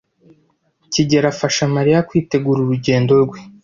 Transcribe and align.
kigeli 0.91 1.27
afasha 1.33 1.63
Mariya 1.75 2.05
kwitegura 2.07 2.59
urugendo 2.61 3.11
rwe. 3.23 3.37